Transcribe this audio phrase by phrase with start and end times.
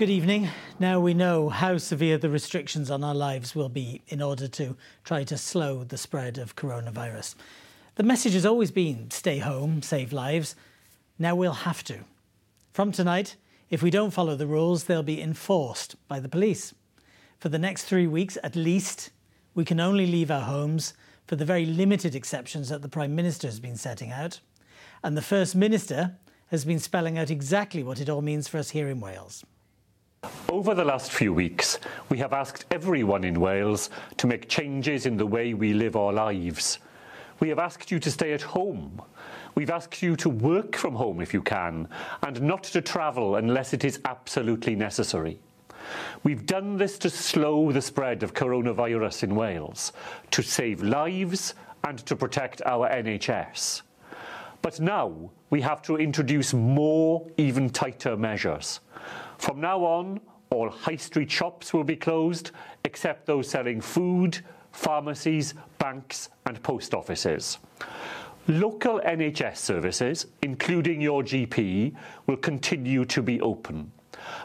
[0.00, 0.48] Good evening.
[0.78, 4.74] Now we know how severe the restrictions on our lives will be in order to
[5.04, 7.34] try to slow the spread of coronavirus.
[7.96, 10.56] The message has always been stay home, save lives.
[11.18, 11.98] Now we'll have to.
[12.72, 13.36] From tonight,
[13.68, 16.72] if we don't follow the rules, they'll be enforced by the police.
[17.38, 19.10] For the next three weeks at least,
[19.54, 20.94] we can only leave our homes
[21.26, 24.40] for the very limited exceptions that the Prime Minister has been setting out.
[25.04, 28.70] And the First Minister has been spelling out exactly what it all means for us
[28.70, 29.44] here in Wales.
[30.50, 33.88] Over the last few weeks, we have asked everyone in Wales
[34.18, 36.80] to make changes in the way we live our lives.
[37.38, 39.00] We have asked you to stay at home.
[39.54, 41.88] We've asked you to work from home if you can,
[42.22, 45.38] and not to travel unless it is absolutely necessary.
[46.24, 49.92] We've done this to slow the spread of coronavirus in Wales,
[50.32, 53.82] to save lives and to protect our NHS.
[54.60, 58.80] But now we have to introduce more, even tighter measures.
[59.40, 62.50] From now on, all high street shops will be closed,
[62.84, 64.38] except those selling food,
[64.70, 67.56] pharmacies, banks, and post offices.
[68.48, 71.94] Local NHS services, including your GP,
[72.26, 73.90] will continue to be open.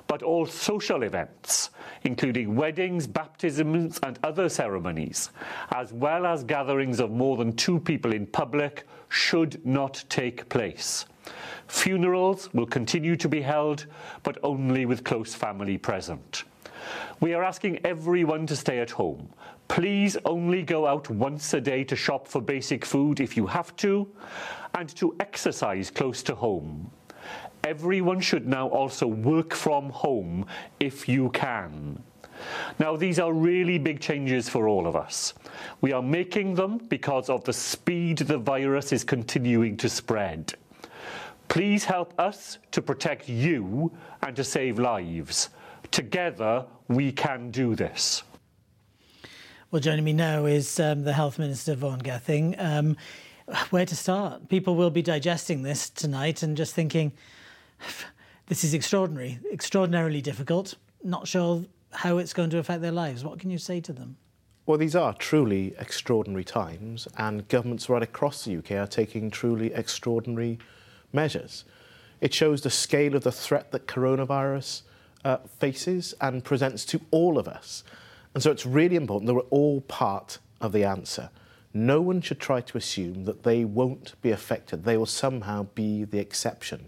[0.08, 1.72] But all social events,
[2.06, 5.30] including weddings, baptisms, and other ceremonies,
[5.72, 11.06] as well as gatherings of more than two people in public, should not take place.
[11.68, 13.86] Funerals will continue to be held,
[14.24, 16.44] but only with close family present.
[17.20, 19.30] We are asking everyone to stay at home.
[19.68, 23.76] Please only go out once a day to shop for basic food if you have
[23.78, 24.08] to,
[24.76, 26.92] and to exercise close to home.
[27.64, 30.46] Everyone should now also work from home
[30.80, 32.04] if you can.
[32.80, 35.34] Now, these are really big changes for all of us.
[35.82, 40.54] We are making them because of the speed the virus is continuing to spread.
[41.48, 45.50] Please help us to protect you and to save lives.
[45.92, 48.24] Together, we can do this.
[49.72, 52.56] Well, joining me now is um, the Health Minister, Vaughan Gething.
[52.58, 52.98] Um,
[53.70, 54.50] where to start?
[54.50, 57.12] People will be digesting this tonight and just thinking,
[58.48, 60.76] this is extraordinary, extraordinarily difficult.
[61.04, 63.24] Not sure how it's going to affect their lives.
[63.24, 64.18] What can you say to them?
[64.66, 69.72] Well, these are truly extraordinary times, and governments right across the UK are taking truly
[69.74, 70.58] extraordinary
[71.16, 71.64] measures.
[72.22, 74.84] It shows the scale of the threat that coronavirus
[75.24, 77.84] uh, faces and presents to all of us.
[78.34, 81.30] And so it's really important that we're all part of the answer.
[81.74, 84.84] No one should try to assume that they won't be affected.
[84.84, 86.88] They will somehow be the exception.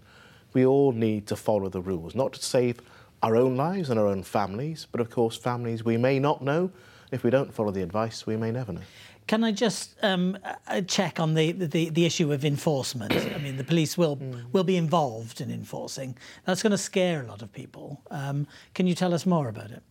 [0.52, 2.80] We all need to follow the rules, not to save
[3.22, 6.70] our own lives and our own families, but of course, families we may not know.
[7.10, 8.80] If we don't follow the advice, we may never know.
[9.26, 13.12] Can I just um, uh, check on the, the, the, issue of enforcement?
[13.12, 14.42] I mean, the police will mm.
[14.52, 16.16] will be involved in enforcing.
[16.46, 18.00] That's going to scare a lot of people.
[18.10, 19.82] Um, can you tell us more about it?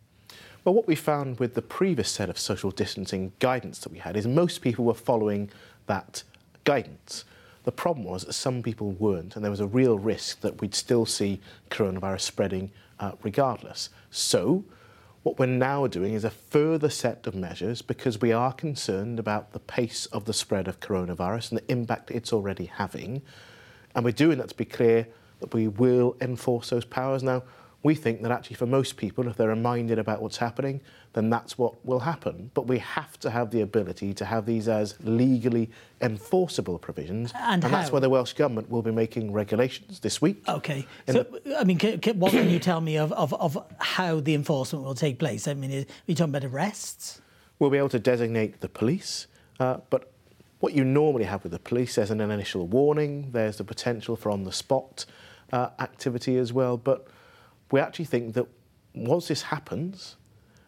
[0.64, 4.18] Well, what we found with the previous set of social distancing guidance that we had
[4.18, 5.52] is most people were following
[5.86, 6.24] that
[6.64, 7.24] guidance.
[7.64, 10.74] The problem was that some people weren't, and there was a real risk that we'd
[10.74, 11.40] still see
[11.70, 13.90] coronavirus spreading uh, regardless.
[14.10, 14.66] So,
[15.28, 19.52] what we're now doing is a further set of measures because we are concerned about
[19.52, 23.22] the pace of the spread of coronavirus and the impact it's already having.
[23.94, 25.06] And we're doing that to be clear
[25.42, 27.24] that we will enforce those powers.
[27.24, 27.44] Now,
[27.88, 30.82] we think that actually for most people, if they're reminded about what's happening,
[31.14, 32.52] then that's what will happen.
[32.54, 35.66] But we have to have the ability to have these as legally
[36.02, 37.32] enforceable provisions.
[37.34, 40.38] And, and that's why the Welsh Government will be making regulations this week.
[40.50, 40.86] OK.
[41.08, 41.58] So, the...
[41.62, 44.84] I mean, can, can, what can you tell me of, of, of how the enforcement
[44.84, 45.48] will take place?
[45.48, 47.22] I mean, are you talking about arrests?
[47.58, 49.28] We'll be able to designate the police,
[49.62, 50.12] uh, but
[50.60, 54.30] what you normally have with the police, there's an initial warning, there's the potential for
[54.30, 55.06] on-the-spot
[55.54, 57.08] uh, activity as well, but
[57.72, 58.48] we actually think that
[58.94, 60.16] once this happens,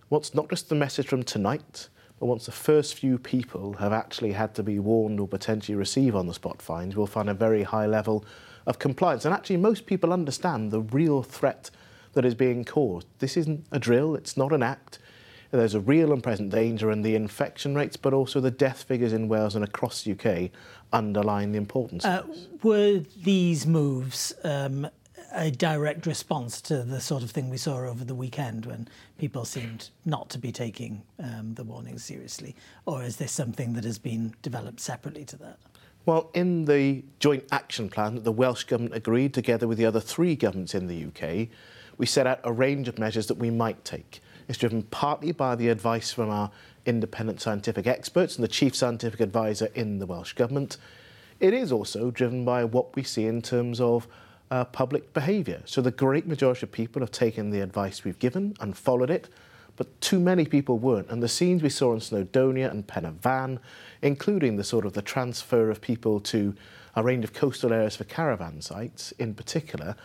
[0.10, 1.90] once not just the message from tonight,
[2.20, 6.16] but once the first few people have actually had to be warned or potentially receive
[6.16, 8.26] on the spot fines, we'll find a very high level
[8.66, 9.24] of compliance.
[9.26, 11.72] And actually, most people understand the real threat
[12.14, 13.08] that is being caused.
[13.20, 15.00] This isn't a drill, it's not an act.
[15.52, 19.14] There's a real and present danger, and the infection rates, but also the death figures
[19.14, 20.52] in Wales and across the UK
[20.94, 22.06] underline the importance.
[22.06, 22.24] Uh,
[22.62, 24.88] were these moves um,
[25.34, 28.88] a direct response to the sort of thing we saw over the weekend when
[29.18, 32.56] people seemed not to be taking um, the warnings seriously?
[32.86, 35.60] Or is this something that has been developed separately to that?
[36.06, 40.00] Well, in the joint action plan that the Welsh Government agreed together with the other
[40.00, 41.50] three governments in the UK,
[41.98, 44.22] we set out a range of measures that we might take.
[44.48, 46.50] It's driven partly by the advice from our
[46.86, 50.78] independent scientific experts and the chief scientific advisor in the Welsh Government.
[51.40, 54.08] It is also driven by what we see in terms of
[54.52, 55.62] uh, public behaviour.
[55.66, 59.30] So the great majority of people have taken the advice we've given and followed it,
[59.76, 61.10] but too many people weren't.
[61.10, 63.60] And the scenes we saw in Snowdonia and Pen y Fan,
[64.02, 66.56] including the sort of the transfer of people to
[66.96, 69.96] a range of coastal areas for caravan sites in particular,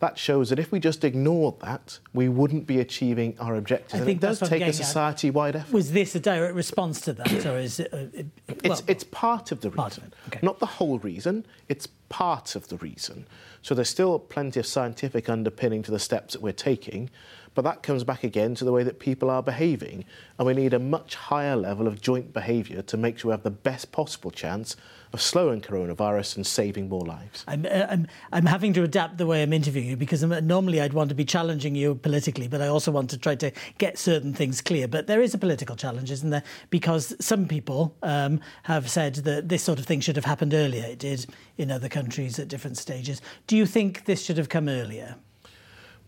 [0.00, 3.94] that shows that if we just ignored that, we wouldn't be achieving our objectives.
[3.94, 5.72] I and think it does take a society-wide effort.
[5.72, 7.92] Was this a direct response to that, or is it?
[7.92, 8.26] Uh, it
[8.62, 10.04] well, It's, it's part of the reason.
[10.04, 10.40] Of okay.
[10.42, 13.26] Not the whole reason, it's part of the reason.
[13.60, 17.10] So there's still plenty of scientific underpinning to the steps that we're taking,
[17.54, 20.04] but that comes back again to the way that people are behaving.
[20.38, 23.42] And we need a much higher level of joint behaviour to make sure we have
[23.42, 24.76] the best possible chance
[25.12, 27.44] of slowing coronavirus and saving more lives.
[27.48, 30.92] I'm, uh, I'm, I'm having to adapt the way I'm interviewing you because normally I'd
[30.92, 34.34] want to be challenging you politically, but I also want to try to get certain
[34.34, 34.86] things clear.
[34.88, 36.42] But there is a political challenge, isn't there?
[36.70, 40.84] Because some people um, have said that this sort of thing should have happened earlier.
[40.84, 41.26] It did
[41.56, 43.22] in other countries at different stages.
[43.46, 45.16] Do you think this should have come earlier?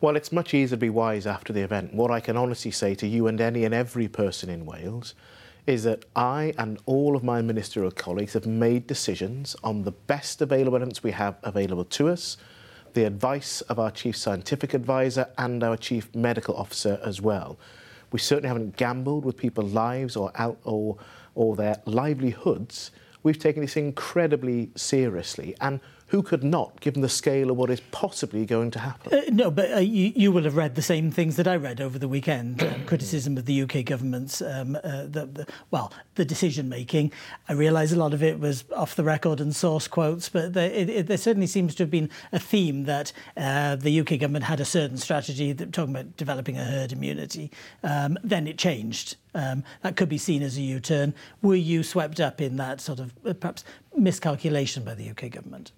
[0.00, 1.92] Well, it's much easier to be wise after the event.
[1.92, 5.14] What I can honestly say to you and any and every person in Wales
[5.66, 10.42] is that I and all of my ministerial colleagues have made decisions on the best
[10.42, 12.36] available evidence we have available to us,
[12.94, 17.58] the advice of our chief scientific advisor and our chief medical officer as well.
[18.12, 20.96] We certainly haven't gambled with people's lives or out or
[21.34, 22.90] or their livelihoods.
[23.22, 25.80] We've taken this incredibly seriously and
[26.10, 29.14] who could not, given the scale of what is possibly going to happen?
[29.16, 31.80] Uh, no, but uh, you, you will have read the same things that I read
[31.80, 32.60] over the weekend.
[32.64, 37.12] Um, criticism of the UK government's, um, uh, the, the, well, the decision making.
[37.48, 40.68] I realise a lot of it was off the record and source quotes, but there,
[40.72, 44.46] it, it, there certainly seems to have been a theme that uh, the UK government
[44.46, 47.52] had a certain strategy that talking about developing a herd immunity.
[47.84, 49.14] Um, then it changed.
[49.32, 51.14] Um, that could be seen as a U-turn.
[51.40, 53.62] Were you swept up in that sort of uh, perhaps
[53.96, 55.70] miscalculation by the UK government?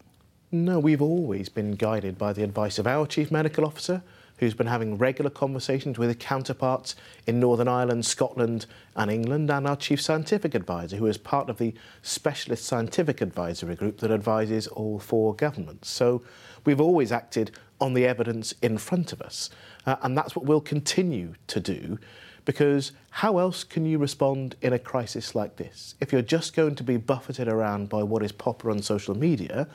[0.55, 4.03] No, we've always been guided by the advice of our Chief Medical Officer,
[4.37, 6.95] who's been having regular conversations with counterparts
[7.27, 11.57] in Northern Ireland, Scotland, and England, and our Chief Scientific Advisor, who is part of
[11.57, 11.73] the
[12.03, 15.89] Specialist Scientific Advisory Group that advises all four governments.
[15.89, 16.23] So
[16.67, 19.49] we've always acted on the evidence in front of us,
[19.87, 21.99] uh, and that's what we'll continue to do.
[22.45, 25.95] Because how else can you respond in a crisis like this?
[25.99, 29.67] If you're just going to be buffeted around by what is popular on social media,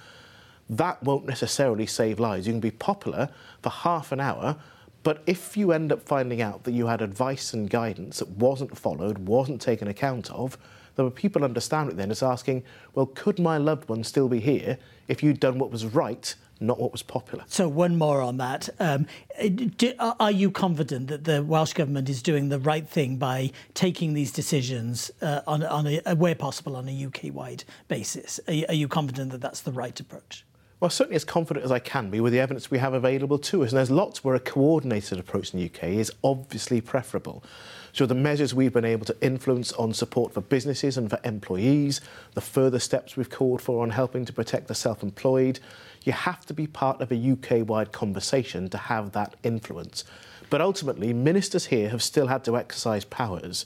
[0.70, 2.48] that won't necessarily save lives.
[2.48, 3.30] You can be popular
[3.62, 4.58] for half an hour,
[5.04, 8.78] but if you end up finding out that you had advice and guidance that wasn't
[8.78, 10.58] followed, wasn't taken account of,
[10.96, 14.78] then people understand it then as asking, well, could my loved one still be here
[15.08, 17.46] if you'd done what was right, not what was popular?
[17.48, 18.68] So one more on that.
[18.80, 19.06] Um,
[19.78, 24.14] do, are you confident that the Welsh government is doing the right thing by taking
[24.14, 28.40] these decisions uh, on, on a, where possible on a UK-wide basis?
[28.48, 30.44] Are you, are you confident that that's the right approach?
[30.80, 33.64] Well, certainly as confident as I can be with the evidence we have available to
[33.64, 33.72] us.
[33.72, 37.44] And there's lots where a coordinated approach in the UK is obviously preferable.
[37.94, 42.00] So the measures we've been able to influence on support for businesses and for employees,
[42.36, 45.60] the further steps we've called for on helping to protect the self-employed,
[46.04, 50.04] you have to be part of a UK-wide conversation to have that influence.
[50.52, 53.66] But ultimately, ministers here have still had to exercise powers.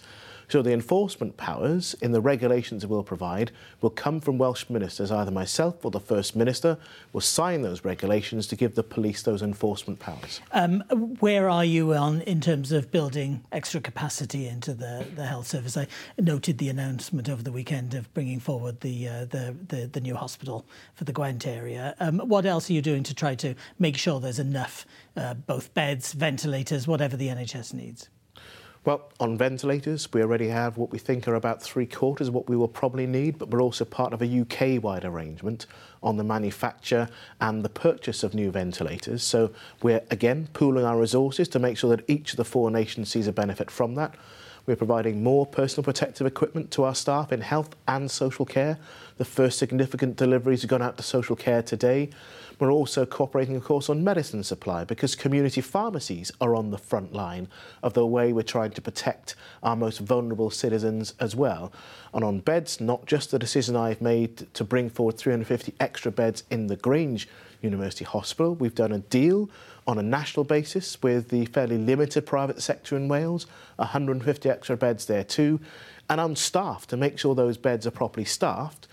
[0.51, 5.09] So the enforcement powers in the regulations we'll provide will come from Welsh ministers.
[5.09, 6.77] Either myself or the First Minister
[7.13, 10.41] will sign those regulations to give the police those enforcement powers.
[10.51, 10.81] Um,
[11.21, 15.77] where are you on in terms of building extra capacity into the, the health service?
[15.77, 15.87] I
[16.19, 20.17] noted the announcement over the weekend of bringing forward the uh, the, the, the new
[20.17, 20.65] hospital
[20.95, 21.95] for the Gwent area.
[22.01, 25.73] Um, what else are you doing to try to make sure there's enough, uh, both
[25.73, 28.09] beds, ventilators, whatever the NHS needs?
[28.83, 32.49] Well, on ventilators, we already have what we think are about three quarters of what
[32.49, 35.67] we will probably need, but we're also part of a UK wide arrangement
[36.01, 37.07] on the manufacture
[37.39, 39.21] and the purchase of new ventilators.
[39.21, 39.51] So
[39.83, 43.27] we're again pooling our resources to make sure that each of the four nations sees
[43.27, 44.15] a benefit from that.
[44.65, 48.79] We're providing more personal protective equipment to our staff in health and social care.
[49.17, 52.09] The first significant deliveries have gone out to social care today.
[52.59, 57.11] We're also cooperating, of course, on medicine supply because community pharmacies are on the front
[57.11, 57.47] line
[57.81, 61.73] of the way we're trying to protect our most vulnerable citizens as well.
[62.13, 66.43] And on beds, not just the decision I've made to bring forward 350 extra beds
[66.51, 67.27] in the Grange
[67.61, 68.55] University Hospital.
[68.55, 69.49] We've done a deal
[69.87, 75.05] on a national basis with the fairly limited private sector in Wales, 150 extra beds
[75.05, 75.59] there too,
[76.11, 78.85] and on staff to make sure those beds are properly staffed.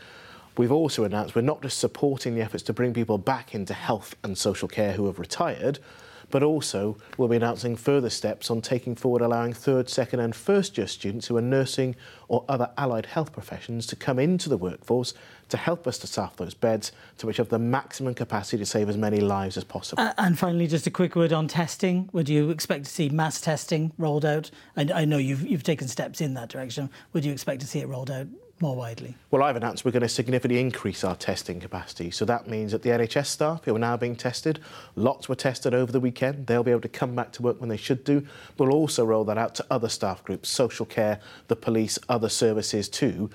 [0.57, 4.15] We've also announced we're not just supporting the efforts to bring people back into health
[4.23, 5.81] and social care who have retired,
[6.31, 10.77] but also we'll be announcing further steps on taking forward allowing third, second, and first
[10.79, 11.97] year students who are nursing
[12.29, 15.15] or other allied health professions to come into the workforce
[15.49, 18.89] to help us to staff those beds to which have the maximum capacity to save
[18.89, 20.03] as many lives as possible.
[20.03, 22.09] Uh, and finally, just a quick word on testing.
[22.13, 24.51] Would you expect to see mass testing rolled out?
[24.77, 26.91] I, I know you've, you've taken steps in that direction.
[27.13, 28.27] Would you expect to see it rolled out
[28.61, 29.15] more widely?
[29.31, 32.11] Well, I've announced we're going to significantly increase our testing capacity.
[32.11, 34.59] So that means that the NHS staff who are now being tested,
[34.97, 36.47] lots were tested over the weekend.
[36.47, 38.27] They'll be able to come back to work when they should do.
[38.57, 42.89] We'll also roll that out to other staff groups, social care, the police, other services
[42.89, 43.31] too.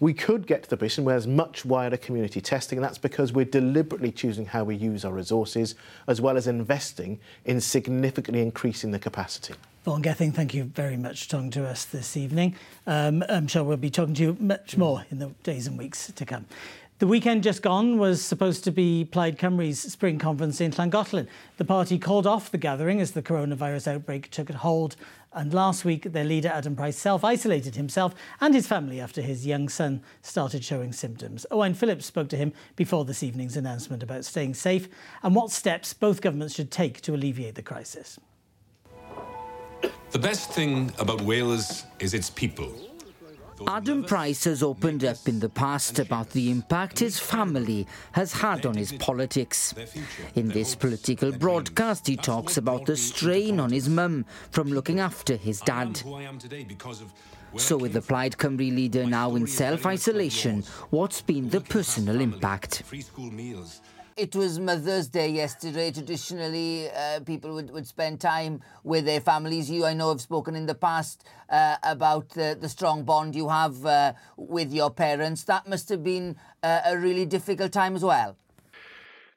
[0.00, 3.32] We could get to the position where there's much wider community testing, and that's because
[3.32, 5.76] we're deliberately choosing how we use our resources,
[6.08, 9.54] as well as investing in significantly increasing the capacity.
[9.84, 12.56] Vaughan Gething, thank you very much for talking to us this evening.
[12.86, 16.10] Um, I'm sure we'll be talking to you much more in the days and weeks
[16.10, 16.46] to come.
[17.00, 21.28] The weekend just gone was supposed to be Plaid Cymru's spring conference in Llangollen.
[21.58, 24.96] The party called off the gathering as the coronavirus outbreak took hold.
[25.34, 29.46] And last week, their leader, Adam Price, self isolated himself and his family after his
[29.46, 31.44] young son started showing symptoms.
[31.50, 34.88] Owen Phillips spoke to him before this evening's announcement about staying safe
[35.22, 38.18] and what steps both governments should take to alleviate the crisis.
[40.14, 42.72] The best thing about Wales is its people.
[43.66, 48.64] Adam Price has opened up in the past about the impact his family has had
[48.64, 49.74] on his politics.
[50.36, 55.34] In this political broadcast, he talks about the strain on his mum from looking after
[55.34, 56.00] his dad.
[57.56, 62.84] So, with the Plaid Cymru leader now in self isolation, what's been the personal impact?
[64.16, 65.90] It was Mother's Day yesterday.
[65.90, 69.68] Traditionally, uh, people would, would spend time with their families.
[69.68, 73.48] You, I know, have spoken in the past uh, about the, the strong bond you
[73.48, 75.42] have uh, with your parents.
[75.44, 78.36] That must have been uh, a really difficult time as well.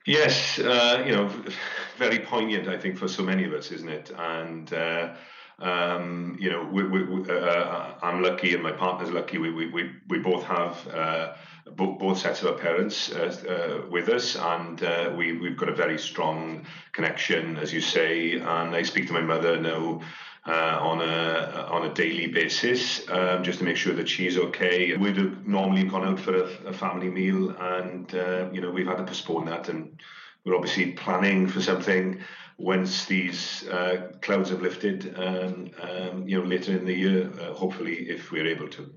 [0.05, 1.27] Yes, uh, you know,
[1.97, 4.11] very poignant, I think, for so many of us, isn't it?
[4.15, 5.15] And uh,
[5.59, 9.39] um, you know, we, we, uh, I'm lucky and my partner's lucky.
[9.39, 11.33] We we, we, we both have uh,
[11.75, 15.75] both, sets of our parents uh, uh, with us, and uh, we we've got a
[15.75, 18.33] very strong connection, as you say.
[18.33, 20.01] And I speak to my mother now.
[20.45, 24.95] Uh, on a on a daily basis, um, just to make sure that she's okay.
[24.95, 28.87] We'd have normally gone out for a, a family meal, and uh, you know we've
[28.87, 30.01] had to postpone that, and
[30.45, 32.23] we're obviously planning for something
[32.57, 38.09] once these uh, clouds have lifted, um, um, you know, later in the year, hopefully,
[38.09, 38.89] if we're able to.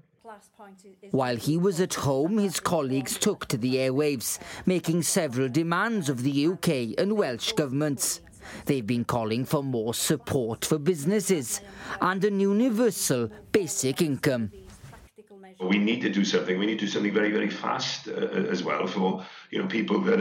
[1.10, 6.22] While he was at home, his colleagues took to the airwaves, making several demands of
[6.22, 8.20] the UK and Welsh governments.
[8.66, 11.60] They've been calling for more support for businesses
[12.00, 14.52] and an universal basic income.
[15.60, 16.58] We need to do something.
[16.58, 20.00] We need to do something very, very fast uh, as well for you know people
[20.02, 20.20] that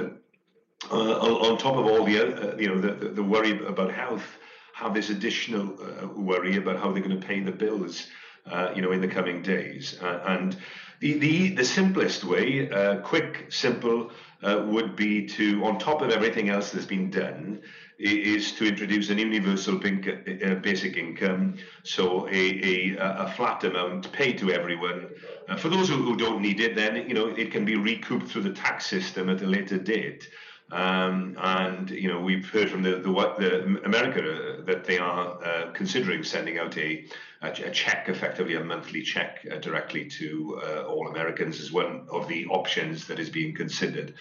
[0.91, 4.37] uh, on, top of all the uh, you know the, the worry about health
[4.73, 8.07] have this additional uh, worry about how they're going to pay the bills
[8.51, 9.97] uh, you know, in the coming days.
[10.01, 10.57] Uh, and
[10.99, 14.11] the, the, the simplest way, uh, quick, simple,
[14.43, 17.61] uh, would be to, on top of everything else that's been done,
[17.99, 24.37] is to introduce an universal uh, basic income, so a, a, a flat amount paid
[24.37, 25.09] to everyone.
[25.49, 28.29] Uh, for those who, who don't need it, then you know it can be recouped
[28.29, 30.29] through the tax system at a later date.
[30.71, 35.71] Um, and you know we've heard from the the, the America that they are uh,
[35.73, 37.05] considering sending out a,
[37.41, 42.27] a, check, effectively a monthly check uh, directly to uh, all Americans is one of
[42.27, 44.13] the options that is being considered.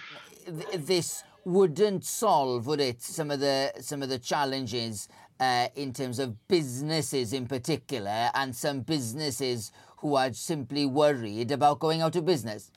[0.74, 3.02] This wouldn't solve, would it?
[3.02, 5.08] Some of the some of the challenges
[5.40, 11.80] uh, in terms of businesses in particular, and some businesses who are simply worried about
[11.80, 12.70] going out of business.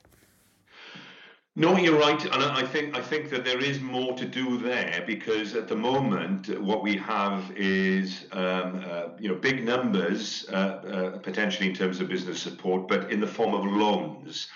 [1.54, 5.04] No, you're right, and I think I think that there is more to do there
[5.06, 10.54] because at the moment what we have is um, uh, you know big numbers uh,
[10.54, 14.48] uh, potentially in terms of business support, but in the form of loans.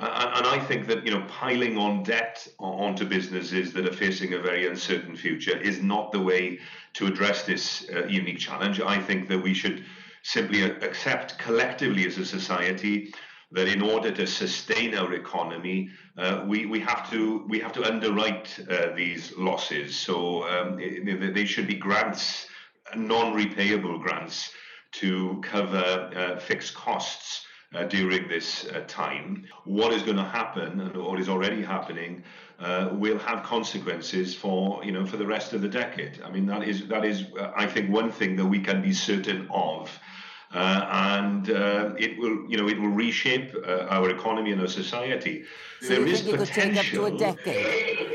[0.00, 4.40] and I think that you know piling on debt onto businesses that are facing a
[4.40, 6.58] very uncertain future is not the way
[6.94, 8.80] to address this uh, unique challenge.
[8.80, 9.84] I think that we should
[10.24, 13.14] simply accept collectively as a society
[13.52, 17.84] that in order to sustain our economy, uh, we, we have to we have to
[17.84, 19.96] underwrite uh, these losses.
[19.96, 22.46] So um, they should be grants,
[22.94, 24.52] non-repayable grants,
[24.92, 27.46] to cover uh, fixed costs.
[27.72, 32.20] Uh, during this uh, time, what is going to happen, and what is already happening,
[32.58, 36.20] uh, will have consequences for you know for the rest of the decade.
[36.24, 39.46] I mean that is that is I think one thing that we can be certain
[39.54, 40.09] of uh,
[40.52, 45.44] and uh, it will, you know, it will reshape uh, our economy and our society.
[45.80, 47.08] So there is potential.
[47.08, 48.08] to a decade?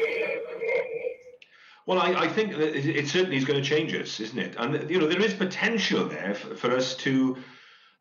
[1.85, 4.55] Well, I, I think it certainly is going to change us, isn't it?
[4.57, 7.37] And you know, there is potential there for, for us to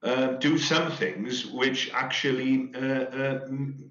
[0.03, 3.41] uh, do some things which actually uh, uh,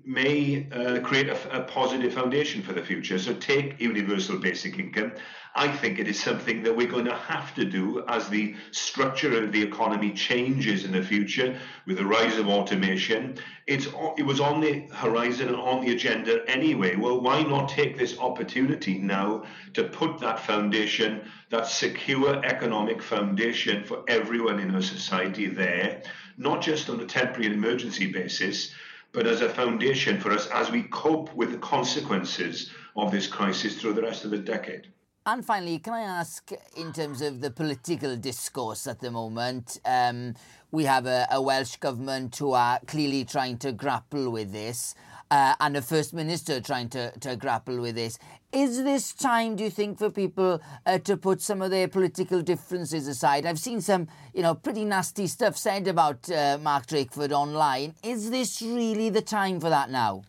[0.05, 3.17] may uh, create a, a, positive foundation for the future.
[3.17, 5.13] So, take universal basic income.
[5.55, 9.43] I think it is something that we're going to have to do as the structure
[9.43, 13.37] of the economy changes in the future with the rise of automation.
[13.67, 13.85] It's
[14.17, 16.95] it was on the horizon and on the agenda anyway.
[16.95, 19.43] Well, why not take this opportunity now
[19.75, 26.01] to put that foundation that secure economic foundation for everyone in our society there,
[26.35, 28.73] not just on a temporary and emergency basis,
[29.11, 33.79] but as a foundation for us as we cope with the consequences of this crisis
[33.79, 34.87] through the rest of the decade.
[35.25, 40.35] And finally, can I ask, in terms of the political discourse at the moment, um,
[40.69, 44.95] we have a, a Welsh government who are clearly trying to grapple with this
[45.31, 48.19] uh, and a First Minister trying to, to grapple with this.
[48.51, 52.41] Is this time, do you think, for people uh, to put some of their political
[52.41, 53.45] differences aside?
[53.45, 57.95] I've seen some, you know, pretty nasty stuff said about uh, Mark Drakeford online.
[58.03, 60.23] Is this really the time for that now?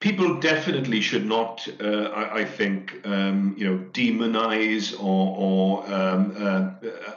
[0.00, 6.34] People definitely should not, uh, I, I, think, um, you know, demonize or, or um,
[6.38, 6.70] uh,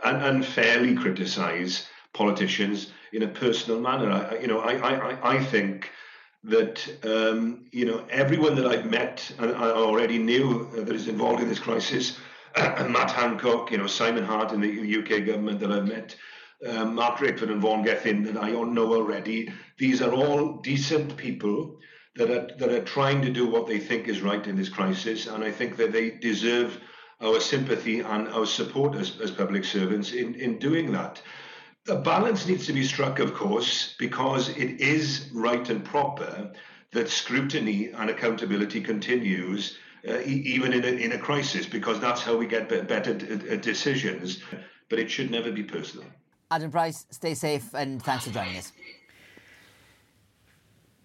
[0.03, 4.11] unfairly criticize politicians in a personal manner.
[4.11, 5.89] I, you know, I, I, I think
[6.43, 11.41] that um, you know everyone that I've met and I already knew that is involved
[11.41, 12.17] in this crisis,
[12.57, 16.15] Matt Hancock, you know Simon Hart in the UK government that I've met,
[16.67, 19.51] um, Mark Drakeford and Vaughan Gething that I know already.
[19.77, 21.79] These are all decent people
[22.15, 25.27] that are that are trying to do what they think is right in this crisis,
[25.27, 26.79] and I think that they deserve
[27.21, 31.21] our sympathy and our support as, as public servants in, in doing that.
[31.87, 36.51] A balance needs to be struck, of course, because it is right and proper
[36.91, 39.77] that scrutiny and accountability continues
[40.07, 44.41] uh, even in a, in a crisis, because that's how we get better d- decisions.
[44.89, 46.05] But it should never be personal.
[46.51, 48.73] Adam Price, stay safe and thanks for joining us.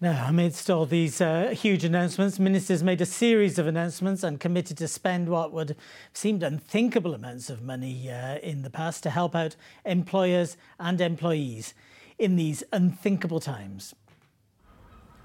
[0.01, 4.77] Now, amidst all these uh, huge announcements, ministers made a series of announcements and committed
[4.77, 5.77] to spend what would have
[6.13, 11.73] seemed unthinkable amounts of money uh, in the past to help out employers and employees
[12.17, 13.93] in these unthinkable times.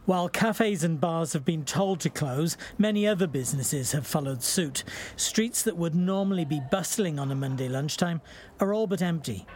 [0.06, 4.82] While cafes and bars have been told to close, many other businesses have followed suit.
[5.14, 8.20] Streets that would normally be bustling on a Monday lunchtime
[8.58, 9.46] are all but empty.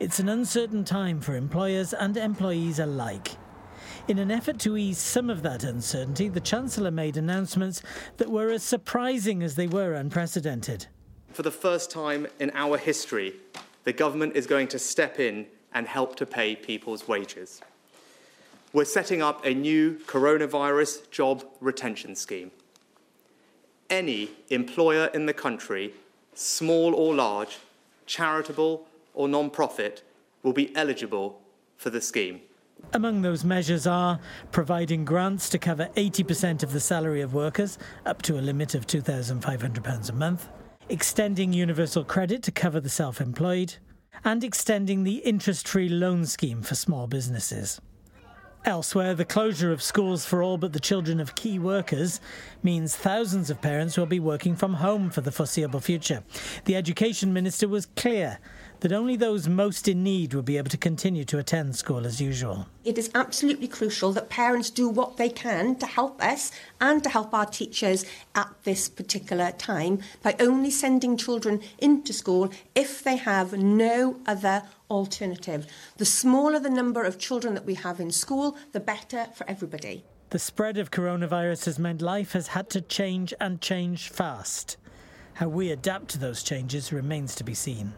[0.00, 3.36] It's an uncertain time for employers and employees alike.
[4.06, 7.80] In an effort to ease some of that uncertainty, the Chancellor made announcements
[8.18, 10.88] that were as surprising as they were unprecedented.
[11.32, 13.36] For the first time in our history,
[13.84, 17.62] the government is going to step in and help to pay people's wages.
[18.74, 22.50] We're setting up a new coronavirus job retention scheme.
[23.88, 25.94] Any employer in the country,
[26.34, 27.56] small or large,
[28.04, 30.02] charitable or non profit,
[30.42, 31.40] will be eligible
[31.78, 32.42] for the scheme.
[32.92, 34.20] Among those measures are
[34.52, 38.86] providing grants to cover 80% of the salary of workers, up to a limit of
[38.86, 40.48] £2,500 a month,
[40.88, 43.76] extending universal credit to cover the self employed,
[44.24, 47.80] and extending the interest free loan scheme for small businesses.
[48.66, 52.18] Elsewhere, the closure of schools for all but the children of key workers
[52.62, 56.22] means thousands of parents will be working from home for the foreseeable future.
[56.64, 58.38] The Education Minister was clear
[58.80, 62.22] that only those most in need will be able to continue to attend school as
[62.22, 62.66] usual.
[62.84, 66.50] It is absolutely crucial that parents do what they can to help us
[66.80, 72.50] and to help our teachers at this particular time by only sending children into school
[72.74, 74.62] if they have no other
[74.94, 75.66] alternative.
[75.96, 80.04] The smaller the number of children that we have in school, the better for everybody.
[80.30, 84.76] The spread of coronavirus has meant life has had to change and change fast.
[85.34, 87.92] How we adapt to those changes remains to be seen.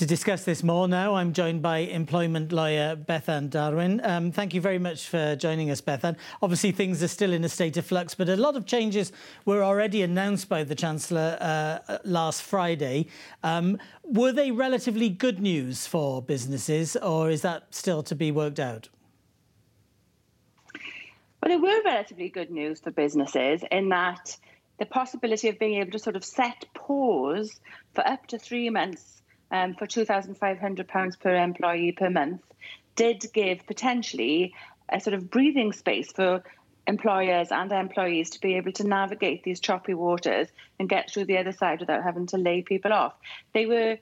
[0.00, 4.00] To discuss this more now, I'm joined by employment lawyer Bethan Darwin.
[4.02, 6.16] Um, thank you very much for joining us, Bethan.
[6.40, 9.12] Obviously, things are still in a state of flux, but a lot of changes
[9.44, 13.08] were already announced by the Chancellor uh, last Friday.
[13.42, 18.58] Um, were they relatively good news for businesses, or is that still to be worked
[18.58, 18.88] out?
[21.42, 24.34] Well, they were relatively good news for businesses in that
[24.78, 27.60] the possibility of being able to sort of set pause
[27.92, 29.19] for up to three months
[29.50, 32.42] um, for £2,500 per employee per month
[32.96, 34.54] did give potentially
[34.88, 36.42] a sort of breathing space for
[36.86, 41.38] employers and employees to be able to navigate these choppy waters and get through the
[41.38, 43.14] other side without having to lay people off.
[43.54, 43.98] They were,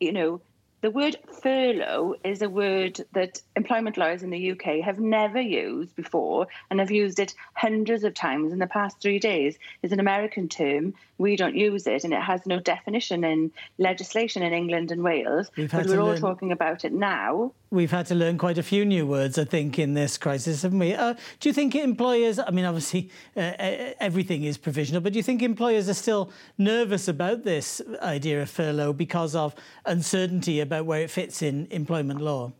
[0.00, 0.40] you know,
[0.82, 5.94] the word furlough is a word that employment lawyers in the UK have never used
[5.94, 9.56] before and have used it hundreds of times in the past three days.
[9.82, 10.94] It's an American term.
[11.18, 15.50] We don't use it, and it has no definition in legislation in England and Wales.
[15.56, 16.20] But we're all learn...
[16.20, 17.52] talking about it now.
[17.72, 20.78] We've had to learn quite a few new words, I think, in this crisis, haven't
[20.78, 20.94] we?
[20.94, 23.52] Uh, do you think employers, I mean, obviously uh,
[23.98, 28.50] everything is provisional, but do you think employers are still nervous about this idea of
[28.50, 29.54] furlough because of
[29.86, 32.52] uncertainty about about where it fits in employment law?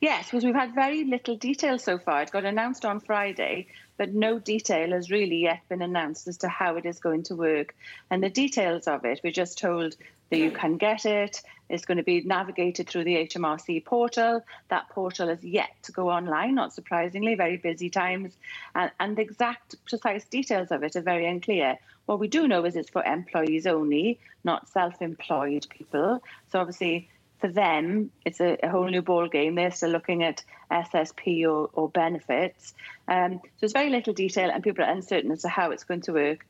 [0.00, 2.22] Yes, because we've had very little detail so far.
[2.22, 6.48] It got announced on Friday, but no detail has really yet been announced as to
[6.48, 7.74] how it is going to work.
[8.10, 9.96] And the details of it, we're just told
[10.34, 11.42] that you can get it.
[11.68, 14.44] It's going to be navigated through the HMRC portal.
[14.68, 18.36] That portal is yet to go online, not surprisingly, very busy times.
[18.74, 21.78] And, and the exact precise details of it are very unclear.
[22.06, 26.20] What we do know is it's for employees only, not self-employed people.
[26.50, 27.08] So obviously,
[27.40, 29.54] for them, it's a, a whole new ball game.
[29.54, 32.74] They're still looking at SSP or, or benefits.
[33.06, 36.02] Um, so there's very little detail, and people are uncertain as to how it's going
[36.02, 36.44] to work.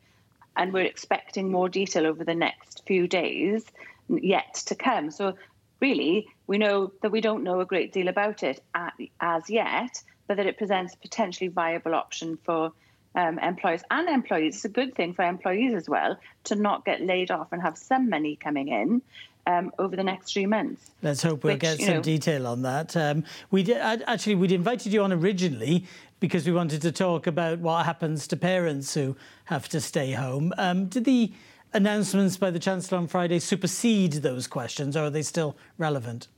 [0.57, 3.64] And we're expecting more detail over the next few days
[4.09, 5.11] yet to come.
[5.11, 5.35] So
[5.81, 8.62] really, we know that we don't know a great deal about it
[9.21, 12.73] as yet, but that it presents a potentially viable option for
[13.14, 14.57] um, employers and employees.
[14.57, 17.79] It's a good thing for employees as well to not get laid off and have
[17.79, 19.03] some money coming in.
[19.46, 20.90] Um, over the next three months.
[21.02, 22.96] Let's hope we'll which, get some know, detail on that.
[22.96, 25.85] Um, we did, actually we'd invited you on originally
[26.18, 30.54] because we wanted to talk about what happens to parents who have to stay home.
[30.57, 31.30] Um, did the
[31.74, 36.28] announcements by the Chancellor on Friday supersede those questions, or are they still relevant?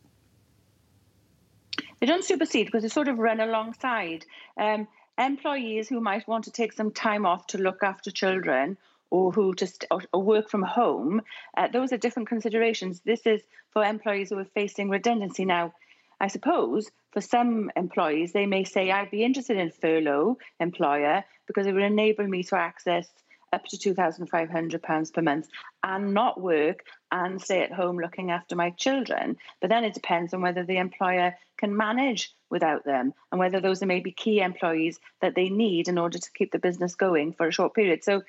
[2.01, 4.27] They don't supersede because they sort of run alongside.
[4.57, 4.89] Um,
[5.19, 8.77] employees who might want to take some time off to look after children
[9.11, 11.23] or who just or, or work from home,
[11.57, 13.01] uh, those are different considerations.
[13.05, 15.45] This is for employees who are facing redundancy.
[15.45, 15.75] Now,
[16.21, 21.67] I suppose for some employees, they may say, I'd be interested in furlough employer because
[21.67, 23.09] it would enable me to access
[23.53, 25.49] up to £2,500 per month
[25.83, 29.37] and not work and stay at home looking after my children.
[29.61, 33.83] But then it depends on whether the employer can manage without them and whether those
[33.83, 37.49] are maybe key employees that they need in order to keep the business going for
[37.49, 38.05] a short period.
[38.05, 38.23] So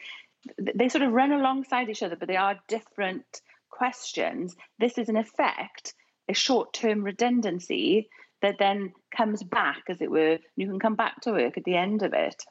[0.57, 4.55] they sort of run alongside each other, but they are different questions.
[4.79, 5.93] This is, in effect,
[6.29, 8.09] a short term redundancy
[8.41, 10.37] that then comes back, as it were.
[10.55, 12.43] You can come back to work at the end of it.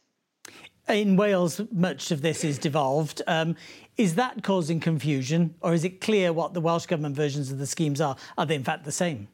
[0.88, 3.20] In Wales, much of this is devolved.
[3.26, 3.56] Um,
[3.96, 7.66] is that causing confusion, or is it clear what the Welsh Government versions of the
[7.66, 8.16] schemes are?
[8.38, 9.28] Are they, in fact, the same?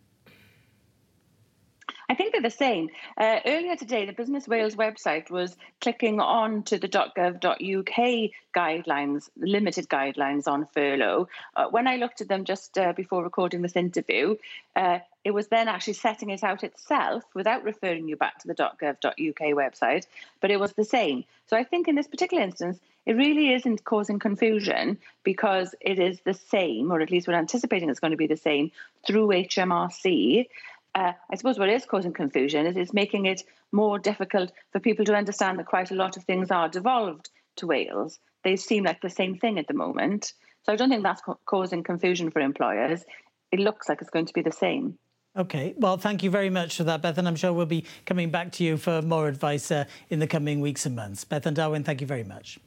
[2.13, 2.91] I think they're the same.
[3.17, 9.89] Uh, earlier today, the Business Wales website was clicking on to the .gov.uk guidelines, limited
[9.89, 11.29] guidelines on furlough.
[11.57, 14.37] Uh, when I looked at them just uh, before recording this interview,
[14.77, 18.55] uh, it was then actually setting it out itself without referring you back to the
[18.55, 20.05] .gov.uk website,
[20.43, 21.25] but it was the same.
[21.47, 26.21] So I think in this particular instance, it really isn't causing confusion because it is
[26.21, 28.71] the same, or at least we're anticipating it's going to be the same
[29.07, 30.47] through HMRC
[30.95, 35.05] uh, I suppose what is causing confusion is it's making it more difficult for people
[35.07, 38.19] to understand that quite a lot of things are devolved to Wales.
[38.45, 40.33] They seem like the same thing at the moment.
[40.65, 43.05] So I don't think that's co- causing confusion for employers.
[43.51, 44.99] It looks like it's going to be the same.
[45.37, 45.75] Okay.
[45.79, 47.17] Well, thank you very much for that, Beth.
[47.17, 50.27] And I'm sure we'll be coming back to you for more advice uh, in the
[50.27, 51.25] coming weeks and months.
[51.25, 52.59] Bethan Darwin, thank you very much.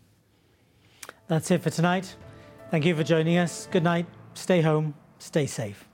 [1.28, 2.16] That's it for tonight.
[2.72, 3.68] Thank you for joining us.
[3.72, 4.08] Good night.
[4.34, 4.96] Stay home.
[5.20, 5.88] Stay safe.